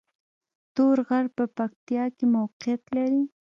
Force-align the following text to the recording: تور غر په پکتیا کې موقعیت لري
تور 0.75 0.97
غر 1.07 1.25
په 1.35 1.43
پکتیا 1.57 2.03
کې 2.15 2.25
موقعیت 2.35 2.83
لري 2.95 3.23